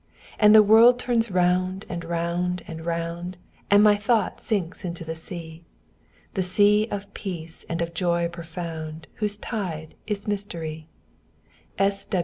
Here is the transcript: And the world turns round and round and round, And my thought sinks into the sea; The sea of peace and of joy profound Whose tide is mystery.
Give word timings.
And 0.39 0.55
the 0.55 0.63
world 0.63 0.97
turns 0.97 1.29
round 1.29 1.85
and 1.87 2.03
round 2.03 2.63
and 2.67 2.83
round, 2.83 3.37
And 3.69 3.83
my 3.83 3.95
thought 3.95 4.41
sinks 4.41 4.83
into 4.83 5.05
the 5.05 5.13
sea; 5.13 5.63
The 6.33 6.41
sea 6.41 6.87
of 6.89 7.13
peace 7.13 7.67
and 7.69 7.83
of 7.83 7.93
joy 7.93 8.27
profound 8.27 9.05
Whose 9.17 9.37
tide 9.37 9.93
is 10.07 10.27
mystery. 10.27 10.89